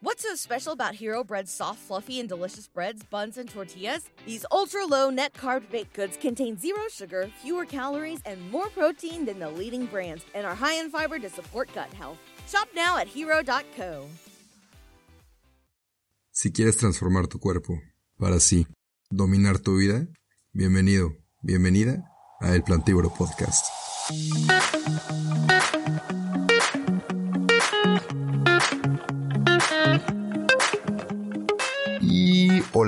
What's 0.00 0.22
so 0.22 0.36
special 0.36 0.72
about 0.72 0.94
Hero 0.94 1.24
Bread's 1.24 1.50
soft, 1.50 1.80
fluffy, 1.80 2.20
and 2.20 2.28
delicious 2.28 2.68
breads, 2.68 3.02
buns, 3.02 3.36
and 3.36 3.50
tortillas? 3.50 4.08
These 4.26 4.46
ultra 4.52 4.86
low 4.86 5.10
net 5.10 5.32
carb 5.32 5.68
baked 5.72 5.92
goods 5.92 6.16
contain 6.16 6.56
zero 6.56 6.82
sugar, 6.88 7.28
fewer 7.42 7.64
calories, 7.64 8.20
and 8.24 8.38
more 8.52 8.68
protein 8.68 9.24
than 9.24 9.40
the 9.40 9.50
leading 9.50 9.86
brands, 9.86 10.24
and 10.36 10.46
are 10.46 10.54
high 10.54 10.74
in 10.74 10.88
fiber 10.88 11.18
to 11.18 11.28
support 11.28 11.68
gut 11.74 11.92
health. 11.94 12.18
Shop 12.46 12.68
now 12.76 12.96
at 12.96 13.08
hero.co. 13.08 14.06
Si 16.30 16.52
quieres 16.52 16.76
transformar 16.76 17.26
tu 17.26 17.40
cuerpo 17.40 17.74
para 18.20 18.36
así 18.36 18.68
dominar 19.10 19.58
tu 19.58 19.78
vida, 19.78 20.06
bienvenido, 20.52 21.10
bienvenida 21.42 22.04
a 22.40 22.54
El 22.54 22.62
Plantívoro 22.62 23.12
Podcast. 23.12 23.66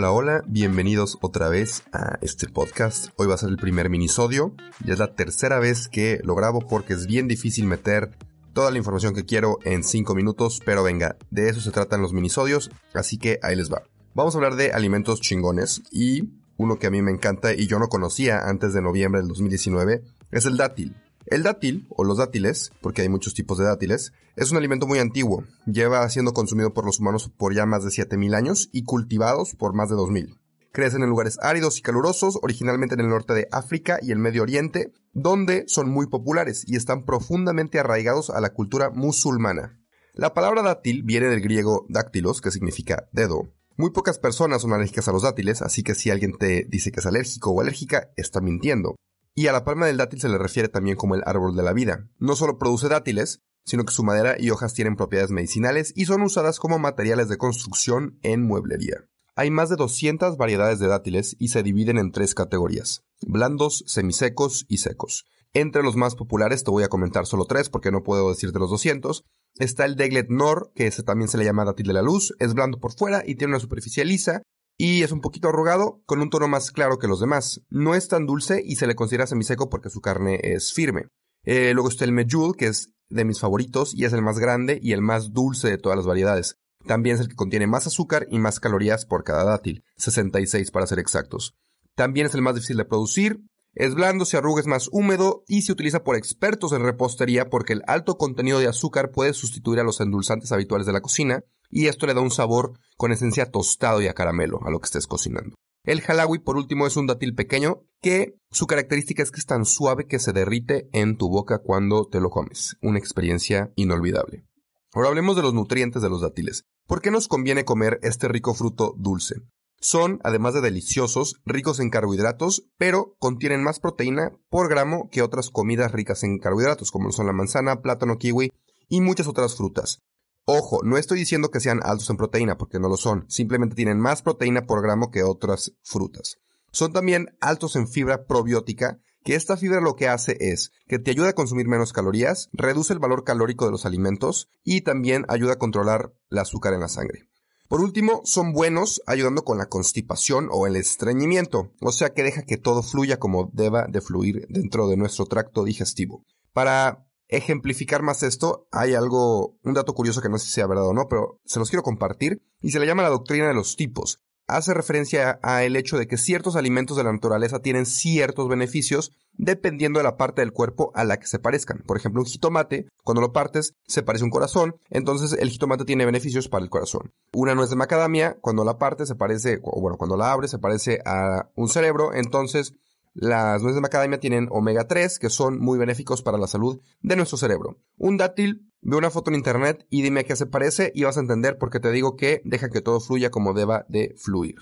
Hola, 0.01 0.13
hola, 0.13 0.45
bienvenidos 0.47 1.19
otra 1.21 1.51
vez 1.51 1.83
a 1.93 2.17
este 2.23 2.49
podcast. 2.49 3.09
Hoy 3.17 3.27
va 3.27 3.35
a 3.35 3.37
ser 3.37 3.51
el 3.51 3.59
primer 3.59 3.91
minisodio. 3.91 4.55
Ya 4.83 4.95
es 4.95 4.99
la 4.99 5.15
tercera 5.15 5.59
vez 5.59 5.89
que 5.89 6.21
lo 6.25 6.35
grabo 6.35 6.61
porque 6.67 6.95
es 6.95 7.07
bien 7.07 7.29
difícil 7.29 7.67
meter 7.67 8.11
toda 8.55 8.71
la 8.71 8.79
información 8.79 9.15
que 9.15 9.27
quiero 9.27 9.59
en 9.63 9.85
5 9.85 10.15
minutos, 10.15 10.63
pero 10.65 10.83
venga, 10.83 11.19
de 11.31 11.51
eso 11.51 11.61
se 11.61 11.71
tratan 11.71 12.01
los 12.01 12.15
minisodios, 12.15 12.71
así 12.95 13.19
que 13.19 13.41
ahí 13.43 13.57
les 13.57 13.71
va. 13.71 13.83
Vamos 14.15 14.35
a 14.35 14.39
hablar 14.39 14.57
de 14.57 14.73
alimentos 14.73 15.21
chingones 15.21 15.83
y 15.91 16.31
uno 16.57 16.79
que 16.79 16.87
a 16.87 16.91
mí 16.91 17.03
me 17.03 17.11
encanta 17.11 17.53
y 17.53 17.67
yo 17.67 17.79
no 17.79 17.91
conocía 17.91 18.49
antes 18.49 18.73
de 18.73 18.81
noviembre 18.81 19.21
del 19.21 19.29
2019 19.29 20.03
es 20.31 20.47
el 20.47 20.57
dátil. 20.57 20.97
El 21.27 21.43
dátil, 21.43 21.87
o 21.91 22.05
los 22.05 22.19
dátiles, 22.19 22.73
porque 22.81 23.03
hay 23.03 23.09
muchos 23.09 23.35
tipos 23.35 23.59
de 23.59 23.65
dátiles, 23.65 24.13
es 24.37 24.51
un 24.51 24.57
alimento 24.57 24.87
muy 24.87 24.99
antiguo. 24.99 25.45
Lleva 25.67 26.09
siendo 26.09 26.33
consumido 26.33 26.73
por 26.73 26.85
los 26.85 27.01
humanos 27.01 27.31
por 27.37 27.55
ya 27.55 27.67
más 27.67 27.85
de 27.85 27.91
7000 27.91 28.35
años 28.35 28.69
y 28.73 28.85
cultivados 28.85 29.55
por 29.55 29.75
más 29.75 29.91
de 29.91 29.97
2000. 29.97 30.41
Crecen 30.73 31.03
en 31.03 31.09
lugares 31.09 31.39
áridos 31.43 31.79
y 31.79 31.83
calurosos, 31.83 32.39
originalmente 32.43 32.95
en 32.95 33.01
el 33.01 33.09
norte 33.09 33.35
de 33.35 33.49
África 33.51 33.99
y 34.01 34.13
el 34.13 34.19
Medio 34.19 34.43
Oriente, 34.43 34.93
donde 35.13 35.65
son 35.67 35.91
muy 35.91 36.07
populares 36.07 36.65
y 36.67 36.77
están 36.77 37.05
profundamente 37.05 37.81
arraigados 37.81 38.31
a 38.31 38.41
la 38.41 38.55
cultura 38.55 38.91
musulmana. 38.91 39.79
La 40.15 40.33
palabra 40.33 40.63
dátil 40.63 41.03
viene 41.03 41.27
del 41.27 41.41
griego 41.41 41.87
dáctilos, 41.89 42.41
que 42.41 42.51
significa 42.51 43.09
dedo. 43.13 43.53
Muy 43.77 43.91
pocas 43.91 44.19
personas 44.19 44.63
son 44.63 44.73
alérgicas 44.73 45.09
a 45.09 45.13
los 45.13 45.23
dátiles, 45.23 45.63
así 45.63 45.83
que 45.83 45.95
si 45.95 46.11
alguien 46.11 46.37
te 46.37 46.67
dice 46.69 46.93
que 46.93 47.01
es 47.01 47.07
alérgico 47.07 47.51
o 47.51 47.61
alérgica, 47.61 48.11
está 48.17 48.41
mintiendo. 48.41 48.97
Y 49.41 49.47
a 49.47 49.53
la 49.53 49.65
palma 49.65 49.87
del 49.87 49.97
dátil 49.97 50.21
se 50.21 50.29
le 50.29 50.37
refiere 50.37 50.69
también 50.69 50.99
como 50.99 51.15
el 51.15 51.23
árbol 51.25 51.57
de 51.57 51.63
la 51.63 51.73
vida. 51.73 52.07
No 52.19 52.37
solo 52.37 52.59
produce 52.59 52.91
dátiles, 52.91 53.41
sino 53.65 53.87
que 53.87 53.95
su 53.95 54.05
madera 54.05 54.37
y 54.39 54.51
hojas 54.51 54.75
tienen 54.75 54.97
propiedades 54.97 55.31
medicinales 55.31 55.95
y 55.97 56.05
son 56.05 56.21
usadas 56.21 56.59
como 56.59 56.79
materiales 56.79 57.31
de 57.31 57.39
construcción 57.39 58.19
en 58.21 58.43
mueblería. 58.43 59.09
Hay 59.35 59.51
más 59.51 59.71
de 59.71 59.77
200 59.77 60.37
variedades 60.37 60.79
de 60.79 60.89
dátiles 60.89 61.37
y 61.39 61.49
se 61.49 61.63
dividen 61.63 61.97
en 61.97 62.13
tres 62.13 62.35
categorías, 62.35 63.03
blandos, 63.27 63.83
semisecos 63.87 64.67
y 64.69 64.77
secos. 64.77 65.25
Entre 65.55 65.83
los 65.83 65.97
más 65.97 66.17
populares 66.17 66.63
te 66.63 66.71
voy 66.71 66.85
a 66.85 66.89
comentar 66.89 67.25
solo 67.25 67.47
tres 67.47 67.71
porque 67.71 67.91
no 67.91 68.03
puedo 68.03 68.29
decirte 68.29 68.59
los 68.59 68.69
200. 68.69 69.25
Está 69.55 69.87
el 69.87 69.97
Deglet 69.97 70.29
Nor, 70.29 70.71
que 70.75 70.91
también 70.91 71.29
se 71.29 71.39
le 71.39 71.47
llama 71.47 71.65
dátil 71.65 71.87
de 71.87 71.95
la 71.95 72.03
luz, 72.03 72.37
es 72.41 72.53
blando 72.53 72.79
por 72.79 72.93
fuera 72.93 73.23
y 73.25 73.37
tiene 73.37 73.55
una 73.55 73.61
superficie 73.61 74.05
lisa 74.05 74.43
y 74.83 75.03
es 75.03 75.13
un 75.13 75.21
poquito 75.21 75.51
arrugado 75.51 76.01
con 76.07 76.23
un 76.23 76.31
tono 76.31 76.49
más 76.49 76.71
claro 76.71 76.99
que 76.99 77.07
los 77.07 77.21
demás. 77.21 77.61
No 77.69 77.95
es 77.95 78.09
tan 78.09 78.25
dulce 78.25 78.63
y 78.65 78.77
se 78.77 78.87
le 78.87 78.95
considera 78.95 79.27
semiseco 79.27 79.69
porque 79.69 79.91
su 79.91 80.01
carne 80.01 80.41
es 80.43 80.73
firme. 80.73 81.09
Eh, 81.45 81.75
luego 81.75 81.91
está 81.91 82.07
el 82.07 82.13
Medjool, 82.13 82.57
que 82.57 82.69
es 82.69 82.91
de 83.11 83.27
mis 83.27 83.41
favoritos 83.41 83.93
y 83.95 84.07
es 84.07 84.15
el 84.15 84.23
más 84.23 84.39
grande 84.39 84.81
y 84.83 84.93
el 84.93 85.03
más 85.03 85.35
dulce 85.35 85.69
de 85.69 85.77
todas 85.77 85.99
las 85.99 86.07
variedades. 86.07 86.57
También 86.87 87.17
es 87.17 87.21
el 87.21 87.29
que 87.29 87.37
contiene 87.37 87.67
más 87.67 87.87
azúcar 87.87 88.27
y 88.31 88.39
más 88.39 88.59
calorías 88.59 89.05
por 89.05 89.23
cada 89.23 89.45
dátil, 89.45 89.85
66 89.99 90.71
para 90.71 90.87
ser 90.87 90.99
exactos. 90.99 91.59
También 91.95 92.29
es 92.29 92.35
el 92.35 92.41
más 92.41 92.55
difícil 92.55 92.79
de 92.79 92.87
producir, 92.87 93.43
es 93.75 93.95
blando, 93.95 94.25
se 94.25 94.37
arruga, 94.37 94.61
es 94.61 94.67
más 94.67 94.89
húmedo 94.93 95.45
y 95.47 95.63
se 95.63 95.73
utiliza 95.73 96.03
por 96.03 96.17
expertos 96.17 96.73
en 96.73 96.83
repostería 96.83 97.49
porque 97.49 97.73
el 97.73 97.83
alto 97.87 98.17
contenido 98.17 98.59
de 98.59 98.69
azúcar 98.69 99.11
puede 99.11 99.33
sustituir 99.33 99.81
a 99.81 99.85
los 99.85 100.01
endulzantes 100.01 100.53
habituales 100.53 100.87
de 100.87 100.93
la 100.93 101.01
cocina 101.01 101.45
y 101.71 101.87
esto 101.87 102.07
le 102.07 102.15
da 102.15 102.21
un 102.21 102.31
sabor 102.31 102.73
con 102.97 103.13
esencia 103.13 103.51
tostado 103.51 104.03
y 104.03 104.09
a 104.09 104.15
caramelo 104.15 104.61
a 104.65 104.71
lo 104.71 104.81
que 104.81 104.87
estés 104.87 105.07
cocinando. 105.07 105.55
El 105.85 106.03
halawi, 106.07 106.41
por 106.41 106.57
último, 106.57 106.87
es 106.87 106.97
un 106.97 107.07
dátil 107.07 107.35
pequeño 107.35 107.85
que 108.03 108.35
su 108.51 108.67
característica 108.67 109.23
es 109.23 109.31
que 109.31 109.41
es 109.41 109.47
tan 109.47 109.65
suave 109.65 110.07
que 110.07 110.19
se 110.19 110.33
derrite 110.33 110.91
en 110.93 111.17
tu 111.17 111.31
boca 111.31 111.59
cuando 111.59 112.07
te 112.07 112.21
lo 112.21 112.29
comes. 112.29 112.77
Una 112.83 112.99
experiencia 112.99 113.73
inolvidable. 113.77 114.45
Ahora 114.93 115.09
hablemos 115.09 115.37
de 115.37 115.43
los 115.43 115.55
nutrientes 115.55 116.03
de 116.03 116.11
los 116.11 116.21
dátiles. 116.21 116.65
¿Por 116.87 117.01
qué 117.01 117.11
nos 117.11 117.29
conviene 117.29 117.65
comer 117.65 117.99
este 118.03 118.29
rico 118.29 118.53
fruto 118.53 118.95
dulce? 118.99 119.37
Son, 119.81 120.21
además 120.25 120.53
de 120.53 120.61
deliciosos, 120.61 121.41
ricos 121.47 121.81
en 121.81 121.89
carbohidratos, 121.89 122.69
pero 122.77 123.17
contienen 123.19 123.63
más 123.63 123.81
proteína 123.81 124.33
por 124.51 124.69
gramo 124.69 125.09
que 125.11 125.23
otras 125.23 125.49
comidas 125.49 125.91
ricas 125.93 126.23
en 126.23 126.39
carbohidratos, 126.39 126.91
como 126.91 127.11
son 127.13 127.27
la 127.27 127.33
manzana, 127.33 127.81
plátano, 127.81 128.19
kiwi 128.19 128.53
y 128.89 129.01
muchas 129.01 129.27
otras 129.27 129.57
frutas. 129.57 130.03
Ojo, 130.45 130.81
no 130.83 130.99
estoy 130.99 131.19
diciendo 131.19 131.51
que 131.51 131.61
sean 131.61 131.81
altos 131.83 132.11
en 132.11 132.19
proteína, 132.19 132.59
porque 132.59 132.79
no 132.79 132.89
lo 132.89 132.97
son, 132.97 133.25
simplemente 133.29 133.75
tienen 133.75 133.99
más 133.99 134.21
proteína 134.21 134.67
por 134.67 134.83
gramo 134.83 135.11
que 135.11 135.23
otras 135.23 135.73
frutas. 135.83 136.37
Son 136.73 136.93
también 136.93 137.37
altos 137.41 137.75
en 137.75 137.89
fibra 137.89 138.27
probiótica, 138.27 139.01
que 139.25 139.35
esta 139.35 139.57
fibra 139.57 139.81
lo 139.81 139.97
que 139.97 140.09
hace 140.09 140.37
es 140.41 140.73
que 140.89 140.99
te 140.99 141.11
ayuda 141.11 141.31
a 141.31 141.35
consumir 141.35 141.69
menos 141.69 141.93
calorías, 141.93 142.51
reduce 142.53 142.93
el 142.93 142.99
valor 142.99 143.25
calórico 143.25 143.65
de 143.65 143.73
los 143.73 143.87
alimentos 143.87 144.49
y 144.63 144.83
también 144.83 145.25
ayuda 145.29 145.55
a 145.55 145.59
controlar 145.59 146.13
el 146.31 146.39
azúcar 146.39 146.75
en 146.75 146.81
la 146.81 146.89
sangre. 146.89 147.31
Por 147.71 147.83
último, 147.83 148.23
son 148.25 148.53
buenos 148.53 149.01
ayudando 149.07 149.45
con 149.45 149.57
la 149.57 149.67
constipación 149.67 150.49
o 150.51 150.67
el 150.67 150.75
estreñimiento, 150.75 151.71
o 151.81 151.93
sea 151.93 152.13
que 152.13 152.25
deja 152.25 152.43
que 152.43 152.57
todo 152.57 152.83
fluya 152.83 153.21
como 153.21 153.49
deba 153.53 153.87
de 153.89 154.01
fluir 154.01 154.45
dentro 154.49 154.89
de 154.89 154.97
nuestro 154.97 155.27
tracto 155.27 155.63
digestivo. 155.63 156.25
Para 156.53 157.07
ejemplificar 157.29 158.03
más 158.03 158.25
esto, 158.25 158.67
hay 158.73 158.95
algo, 158.95 159.57
un 159.63 159.75
dato 159.75 159.95
curioso 159.95 160.21
que 160.21 160.29
no 160.29 160.37
sé 160.39 160.47
si 160.47 160.55
sea 160.55 160.67
verdad 160.67 160.89
o 160.89 160.93
no, 160.93 161.07
pero 161.07 161.41
se 161.45 161.61
los 161.61 161.71
quiero 161.71 161.85
compartir, 161.85 162.43
y 162.61 162.73
se 162.73 162.81
le 162.81 162.87
llama 162.87 163.05
la 163.05 163.09
doctrina 163.09 163.47
de 163.47 163.55
los 163.55 163.77
tipos 163.77 164.21
hace 164.57 164.75
referencia 164.75 165.39
a 165.43 165.65
el 165.65 165.77
hecho 165.77 165.99
de 165.99 166.07
que 166.07 166.17
ciertos 166.17 166.57
alimentos 166.57 166.97
de 166.97 167.05
la 167.05 167.13
naturaleza 167.13 167.61
tienen 167.61 167.87
ciertos 167.87 168.49
beneficios 168.49 169.13
dependiendo 169.33 169.99
de 169.99 170.05
la 170.05 170.17
parte 170.17 170.43
del 170.43 170.53
cuerpo 170.53 170.93
a 170.95 171.05
la 171.05 171.19
que 171.19 171.27
se 171.27 171.39
parezcan. 171.39 171.83
Por 171.87 171.97
ejemplo, 171.97 172.21
un 172.21 172.27
jitomate, 172.27 172.89
cuando 173.03 173.21
lo 173.21 173.33
partes, 173.33 173.75
se 173.87 174.03
parece 174.03 174.25
a 174.25 174.27
un 174.27 174.31
corazón, 174.31 174.77
entonces 174.91 175.33
el 175.33 175.51
jitomate 175.51 175.85
tiene 175.85 176.05
beneficios 176.05 176.49
para 176.49 176.65
el 176.65 176.71
corazón. 176.71 177.13
Una 177.33 177.55
nuez 177.55 177.71
de 177.71 177.77
macadamia, 177.77 178.37
cuando 178.41 178.65
la 178.65 178.79
partes, 178.79 179.09
se 179.09 179.15
parece, 179.15 179.61
o 179.63 179.81
bueno, 179.81 179.97
cuando 179.97 180.17
la 180.17 180.33
abres, 180.33 180.51
se 180.51 180.59
parece 180.59 181.01
a 181.05 181.49
un 181.55 181.69
cerebro, 181.69 182.13
entonces 182.13 182.75
las 183.15 183.61
nueces 183.63 183.77
de 183.77 183.81
macadamia 183.81 184.21
tienen 184.21 184.49
omega 184.51 184.87
3, 184.87 185.19
que 185.19 185.31
son 185.31 185.59
muy 185.59 185.79
benéficos 185.79 186.23
para 186.23 186.39
la 186.39 186.47
salud 186.47 186.81
de 187.01 187.17
nuestro 187.17 187.39
cerebro. 187.39 187.79
Un 187.97 188.17
dátil 188.17 188.70
Ve 188.83 188.97
una 188.97 189.11
foto 189.11 189.31
en 189.31 189.37
internet 189.37 189.87
y 189.91 190.03
dime 190.03 190.21
a 190.21 190.25
qué 190.25 190.37
se 190.37 190.47
parece 190.47 190.91
y 190.95 191.05
vas 191.05 191.19
a 191.19 191.21
entender 191.21 191.59
por 191.59 191.71
qué 191.71 191.81
te 191.81 191.91
digo 191.91 192.17
que 192.17 192.41
deja 192.45 192.71
que 192.71 192.81
todo 192.81 193.01
fluya 193.01 193.31
como 193.31 193.53
deba 193.53 193.85
de 193.89 194.15
fluir. 194.17 194.57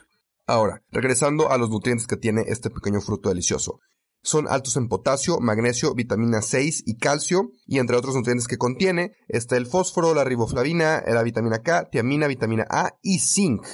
Ahora, 0.47 0.83
regresando 0.91 1.51
a 1.51 1.59
los 1.59 1.71
nutrientes 1.71 2.07
que 2.07 2.17
tiene 2.17 2.43
este 2.49 2.71
pequeño 2.71 3.01
fruto 3.01 3.29
delicioso. 3.29 3.81
son 4.21 4.49
altos 4.49 4.77
en 4.77 4.89
potasio, 4.89 5.39
magnesio, 5.39 5.95
vitamina 5.95 6.43
6 6.43 6.83
y 6.87 6.97
calcio, 6.97 7.53
y 7.67 7.79
entre 7.79 7.97
otros 7.97 8.17
nutrientes 8.17 8.49
que 8.49 8.59
contiene 8.59 9.13
está 9.29 9.57
el 9.57 9.67
fósforo, 9.67 10.13
la 10.13 10.25
riboflavina, 10.25 11.05
la 11.07 11.23
vitamina 11.23 11.63
K, 11.63 11.89
tiamina, 11.91 12.27
vitamina 12.27 12.67
A 12.69 12.99
y 13.01 13.21
zinc. 13.21 13.65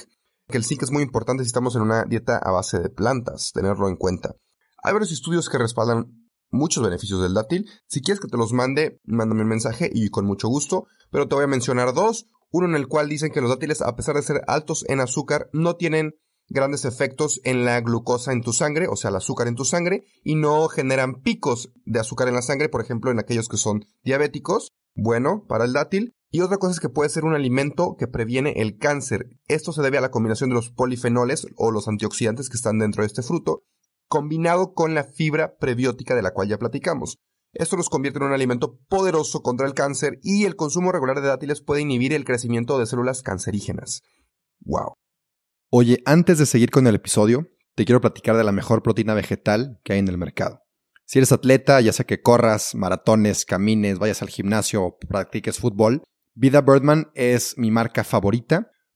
Que 0.47 0.57
el 0.57 0.63
zinc 0.63 0.83
es 0.83 0.91
muy 0.91 1.01
importante 1.01 1.43
si 1.43 1.47
estamos 1.47 1.75
en 1.75 1.81
una 1.81 2.03
dieta 2.03 2.37
a 2.37 2.51
base 2.51 2.79
de 2.79 2.89
plantas, 2.89 3.51
tenerlo 3.53 3.89
en 3.89 3.95
cuenta. 3.95 4.35
Hay 4.83 4.93
varios 4.93 5.11
estudios 5.11 5.49
que 5.49 5.57
respaldan 5.57 6.24
muchos 6.55 6.83
beneficios 6.83 7.21
del 7.21 7.33
dátil. 7.33 7.69
Si 7.87 8.01
quieres 8.01 8.19
que 8.19 8.27
te 8.27 8.37
los 8.37 8.53
mande, 8.53 8.99
mándame 9.03 9.43
un 9.43 9.49
mensaje 9.49 9.89
y 9.93 10.09
con 10.09 10.25
mucho 10.25 10.47
gusto, 10.47 10.87
pero 11.11 11.27
te 11.27 11.35
voy 11.35 11.43
a 11.43 11.47
mencionar 11.47 11.93
dos. 11.93 12.27
Uno 12.51 12.67
en 12.67 12.75
el 12.75 12.87
cual 12.87 13.09
dicen 13.09 13.31
que 13.31 13.41
los 13.41 13.49
dátiles, 13.49 13.81
a 13.81 13.95
pesar 13.95 14.15
de 14.15 14.21
ser 14.21 14.41
altos 14.47 14.85
en 14.87 15.01
azúcar, 15.01 15.49
no 15.51 15.75
tienen 15.75 16.13
grandes 16.47 16.85
efectos 16.85 17.41
en 17.43 17.65
la 17.65 17.81
glucosa 17.81 18.31
en 18.31 18.41
tu 18.41 18.53
sangre, 18.53 18.87
o 18.87 18.95
sea, 18.95 19.09
el 19.09 19.15
azúcar 19.15 19.47
en 19.47 19.55
tu 19.55 19.65
sangre, 19.65 20.05
y 20.23 20.35
no 20.35 20.67
generan 20.67 21.21
picos 21.21 21.71
de 21.85 21.99
azúcar 21.99 22.27
en 22.27 22.35
la 22.35 22.41
sangre, 22.41 22.69
por 22.69 22.81
ejemplo, 22.81 23.11
en 23.11 23.19
aquellos 23.19 23.49
que 23.49 23.57
son 23.57 23.85
diabéticos. 24.03 24.71
Bueno, 24.95 25.43
para 25.47 25.65
el 25.65 25.73
dátil. 25.73 26.13
Y 26.31 26.41
otra 26.41 26.57
cosa 26.57 26.73
es 26.73 26.79
que 26.79 26.89
puede 26.89 27.09
ser 27.09 27.25
un 27.25 27.33
alimento 27.33 27.95
que 27.97 28.07
previene 28.07 28.53
el 28.57 28.77
cáncer. 28.77 29.27
Esto 29.47 29.71
se 29.71 29.81
debe 29.81 29.97
a 29.97 30.01
la 30.01 30.11
combinación 30.11 30.49
de 30.49 30.55
los 30.55 30.69
polifenoles 30.69 31.47
o 31.55 31.71
los 31.71 31.87
antioxidantes 31.87 32.49
que 32.49 32.57
están 32.57 32.79
dentro 32.79 33.03
de 33.03 33.07
este 33.07 33.21
fruto, 33.21 33.63
combinado 34.07 34.73
con 34.73 34.93
la 34.93 35.03
fibra 35.03 35.57
prebiótica 35.57 36.15
de 36.15 36.21
la 36.21 36.31
cual 36.31 36.47
ya 36.47 36.57
platicamos. 36.57 37.17
Esto 37.53 37.77
los 37.77 37.89
convierte 37.89 38.19
en 38.19 38.25
un 38.25 38.33
alimento 38.33 38.79
poderoso 38.89 39.41
contra 39.41 39.65
el 39.65 39.73
cáncer 39.73 40.19
y 40.21 40.45
el 40.45 40.55
consumo 40.55 40.91
regular 40.91 41.21
de 41.21 41.27
dátiles 41.27 41.61
puede 41.61 41.81
inhibir 41.81 42.13
el 42.13 42.25
crecimiento 42.25 42.77
de 42.77 42.85
células 42.85 43.23
cancerígenas. 43.23 44.01
¡Wow! 44.59 44.93
Oye, 45.71 46.01
antes 46.05 46.37
de 46.37 46.45
seguir 46.45 46.69
con 46.69 46.85
el 46.87 46.95
episodio, 46.95 47.47
te 47.75 47.85
quiero 47.85 48.01
platicar 48.01 48.35
de 48.35 48.43
la 48.43 48.51
mejor 48.51 48.83
proteína 48.83 49.13
vegetal 49.13 49.79
que 49.83 49.93
hay 49.93 49.99
en 49.99 50.07
el 50.07 50.17
mercado. 50.17 50.61
Si 51.05 51.19
eres 51.19 51.31
atleta, 51.31 51.79
ya 51.81 51.93
sea 51.93 52.05
que 52.05 52.21
corras, 52.21 52.75
maratones, 52.75 53.45
camines, 53.45 53.99
vayas 53.99 54.21
al 54.21 54.29
gimnasio 54.29 54.83
o 54.83 54.97
practiques 54.97 55.59
fútbol, 55.59 56.03
Vida 56.33 56.61
Birdman 56.61 57.11
es 57.15 57.57
mi 57.57 57.71
marca 57.71 58.03
favorita 58.03 58.71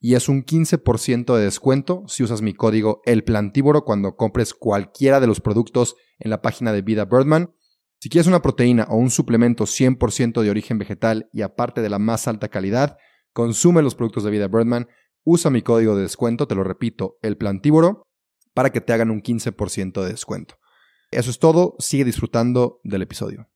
y 0.00 0.14
es 0.14 0.28
un 0.28 0.44
15% 0.44 1.36
de 1.36 1.44
descuento 1.44 2.04
si 2.06 2.22
usas 2.22 2.42
mi 2.42 2.54
código 2.54 3.00
El 3.04 3.24
cuando 3.84 4.16
compres 4.16 4.54
cualquiera 4.54 5.20
de 5.20 5.26
los 5.26 5.40
productos 5.40 5.96
en 6.18 6.30
la 6.30 6.40
página 6.40 6.72
de 6.72 6.82
Vida 6.82 7.04
Birdman. 7.04 7.54
Si 8.00 8.08
quieres 8.08 8.28
una 8.28 8.42
proteína 8.42 8.86
o 8.90 8.96
un 8.96 9.10
suplemento 9.10 9.64
100% 9.64 10.42
de 10.42 10.50
origen 10.50 10.78
vegetal 10.78 11.28
y 11.32 11.42
aparte 11.42 11.82
de 11.82 11.90
la 11.90 11.98
más 11.98 12.28
alta 12.28 12.48
calidad, 12.48 12.96
consume 13.32 13.82
los 13.82 13.96
productos 13.96 14.22
de 14.22 14.30
vida 14.30 14.46
Birdman, 14.46 14.88
usa 15.24 15.50
mi 15.50 15.62
código 15.62 15.96
de 15.96 16.02
descuento, 16.02 16.46
te 16.46 16.54
lo 16.54 16.62
repito, 16.62 17.18
el 17.22 17.36
plantívoro, 17.36 18.02
para 18.54 18.70
que 18.70 18.80
te 18.80 18.92
hagan 18.92 19.10
un 19.10 19.20
15% 19.20 20.02
de 20.02 20.08
descuento. 20.08 20.56
Eso 21.10 21.30
es 21.30 21.38
todo, 21.38 21.74
sigue 21.78 22.04
disfrutando 22.04 22.80
del 22.84 23.02
episodio. 23.02 23.48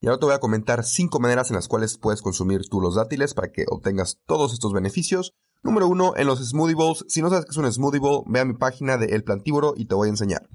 Y 0.00 0.06
ahora 0.06 0.18
te 0.18 0.26
voy 0.26 0.34
a 0.34 0.40
comentar 0.40 0.84
cinco 0.84 1.20
maneras 1.20 1.50
en 1.50 1.56
las 1.56 1.68
cuales 1.68 1.98
puedes 1.98 2.22
consumir 2.22 2.68
tú 2.68 2.80
los 2.80 2.96
dátiles 2.96 3.34
para 3.34 3.52
que 3.52 3.66
obtengas 3.68 4.20
todos 4.26 4.52
estos 4.52 4.72
beneficios. 4.72 5.32
Número 5.64 5.86
uno, 5.86 6.14
en 6.16 6.26
los 6.26 6.40
smoothie 6.40 6.74
bowls. 6.74 7.04
Si 7.08 7.22
no 7.22 7.30
sabes 7.30 7.44
qué 7.44 7.52
es 7.52 7.56
un 7.56 7.72
smoothie 7.72 8.00
bowl, 8.00 8.24
ve 8.26 8.40
a 8.40 8.44
mi 8.44 8.54
página 8.54 8.98
de 8.98 9.06
El 9.14 9.22
Plantívoro 9.22 9.74
y 9.76 9.84
te 9.84 9.94
voy 9.94 10.08
a 10.08 10.10
enseñar. 10.10 10.48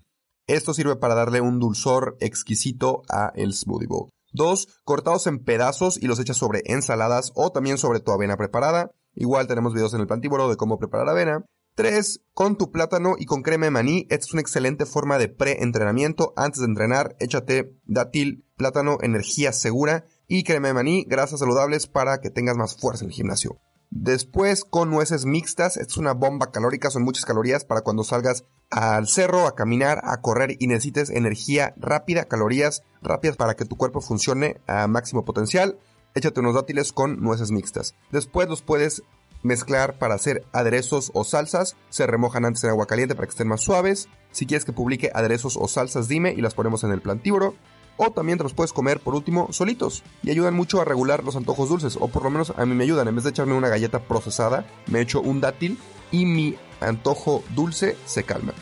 Esto 0.48 0.74
sirve 0.74 0.98
para 0.98 1.16
darle 1.16 1.40
un 1.40 1.60
dulzor 1.60 2.18
exquisito 2.20 3.04
a 3.10 3.32
el 3.36 3.54
smoothie 3.54 3.88
bowl. 3.88 4.10
Dos, 4.34 4.68
cortados 4.84 5.26
en 5.28 5.40
pedazos 5.44 5.98
y 5.98 6.08
los 6.08 6.20
echas 6.20 6.36
sobre 6.36 6.62
ensaladas 6.66 7.32
o 7.36 7.52
también 7.54 7.78
sobre 7.78 8.02
tu 8.02 8.12
avena 8.12 8.36
preparada. 8.36 8.92
Igual 9.16 9.48
tenemos 9.48 9.74
videos 9.74 9.94
en 9.94 10.02
el 10.02 10.08
plantívoro 10.08 10.50
de 10.50 10.58
cómo 10.58 10.78
preparar 10.78 11.08
avena. 11.08 11.46
Tres, 11.76 12.20
con 12.34 12.58
tu 12.58 12.72
plátano 12.72 13.16
y 13.18 13.26
con 13.26 13.44
crema 13.44 13.68
de 13.68 13.72
maní. 13.72 14.08
Esta 14.10 14.26
es 14.26 14.34
una 14.34 14.42
excelente 14.42 14.86
forma 14.86 15.18
de 15.18 15.30
pre-entrenamiento. 15.30 16.34
Antes 16.36 16.60
de 16.60 16.66
entrenar, 16.66 17.16
échate 17.20 17.78
dátil, 17.86 18.46
plátano, 18.58 18.98
energía 19.02 19.54
segura 19.54 20.04
y 20.28 20.44
crema 20.44 20.68
de 20.68 20.74
maní, 20.74 21.06
grasas 21.08 21.40
saludables 21.40 21.88
para 21.88 22.20
que 22.20 22.30
tengas 22.30 22.58
más 22.58 22.76
fuerza 22.76 23.06
en 23.06 23.12
el 23.12 23.16
gimnasio. 23.16 23.62
Después 24.00 24.64
con 24.64 24.92
nueces 24.92 25.26
mixtas, 25.26 25.76
es 25.76 25.98
una 25.98 26.14
bomba 26.14 26.52
calórica, 26.52 26.92
son 26.92 27.04
muchas 27.04 27.26
calorías 27.26 27.66
para 27.66 27.82
cuando 27.82 28.04
salgas 28.04 28.46
al 28.70 29.08
cerro, 29.08 29.48
a 29.48 29.56
caminar, 29.56 30.02
a 30.04 30.22
correr 30.22 30.56
y 30.60 30.68
necesites 30.68 31.10
energía 31.10 31.74
rápida, 31.78 32.26
calorías 32.26 32.84
rápidas 33.02 33.38
para 33.38 33.56
que 33.56 33.66
tu 33.66 33.76
cuerpo 33.76 34.00
funcione 34.00 34.62
a 34.68 34.88
máximo 34.88 35.26
potencial. 35.26 35.80
Échate 36.14 36.40
unos 36.40 36.54
dátiles 36.54 36.94
con 36.94 37.22
nueces 37.22 37.50
mixtas. 37.50 37.96
Después 38.12 38.48
los 38.48 38.62
puedes 38.62 39.02
mezclar 39.42 39.98
para 39.98 40.14
hacer 40.14 40.46
aderezos 40.54 41.10
o 41.16 41.24
salsas. 41.24 41.76
Se 41.90 42.06
remojan 42.06 42.46
antes 42.46 42.64
en 42.64 42.70
agua 42.70 42.86
caliente 42.86 43.16
para 43.16 43.26
que 43.26 43.32
estén 43.32 43.48
más 43.48 43.62
suaves. 43.62 44.10
Si 44.32 44.46
quieres 44.46 44.64
que 44.64 44.74
publique 44.74 45.10
aderezos 45.16 45.58
o 45.58 45.68
salsas, 45.68 46.08
dime 46.08 46.34
y 46.34 46.42
las 46.42 46.54
ponemos 46.54 46.84
en 46.84 46.92
el 46.92 47.02
plantívoro 47.02 47.56
o 47.98 48.12
también 48.12 48.38
te 48.38 48.44
los 48.44 48.54
puedes 48.54 48.74
comer 48.74 49.00
por 49.00 49.16
último 49.16 49.50
solitos 49.52 50.04
y 50.24 50.30
ayudan 50.30 50.54
mucho 50.54 50.80
a 50.80 50.86
regular 50.86 51.24
los 51.24 51.36
antojos 51.36 51.70
dulces 51.70 51.98
o 52.00 52.08
por 52.08 52.24
lo 52.24 52.30
menos 52.30 52.54
a 52.56 52.66
mí 52.66 52.74
me 52.74 52.84
ayudan. 52.84 53.08
En 53.08 53.16
vez 53.16 53.24
de 53.24 53.32
echarme 53.32 53.54
una 53.54 53.70
galleta 53.70 54.00
procesada 54.00 54.66
me 54.88 55.02
echo 55.02 55.22
un 55.22 55.42
dátil 55.42 55.78
y 56.12 56.26
mi 56.26 56.56
antojo 56.80 57.44
dulce 57.56 57.98
se 58.06 58.24
calma. 58.24 58.54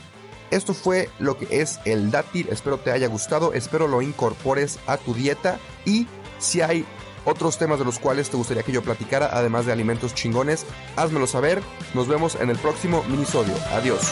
Esto 0.51 0.73
fue 0.73 1.09
lo 1.19 1.37
que 1.37 1.61
es 1.61 1.79
el 1.85 2.11
dátil 2.11 2.47
espero 2.49 2.77
te 2.77 2.91
haya 2.91 3.07
gustado 3.07 3.53
espero 3.53 3.87
lo 3.87 4.01
incorpores 4.01 4.79
a 4.87 4.97
tu 4.97 5.13
dieta 5.13 5.59
y 5.85 6.07
si 6.39 6.61
hay 6.61 6.85
otros 7.25 7.57
temas 7.57 7.79
de 7.79 7.85
los 7.85 7.99
cuales 7.99 8.29
te 8.29 8.37
gustaría 8.37 8.63
que 8.63 8.71
yo 8.71 8.83
platicara 8.83 9.29
además 9.31 9.65
de 9.65 9.71
alimentos 9.71 10.13
chingones 10.13 10.65
házmelo 10.95 11.27
saber. 11.27 11.61
Nos 11.93 12.07
vemos 12.07 12.35
en 12.35 12.49
el 12.49 12.57
próximo 12.57 13.03
minisodio. 13.09 13.53
Adiós 13.73 14.11